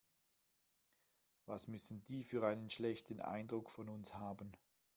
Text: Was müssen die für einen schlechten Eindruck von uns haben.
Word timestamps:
Was 1.45 1.67
müssen 1.67 2.03
die 2.05 2.23
für 2.23 2.43
einen 2.43 2.71
schlechten 2.71 3.19
Eindruck 3.19 3.69
von 3.69 3.87
uns 3.87 4.15
haben. 4.15 4.51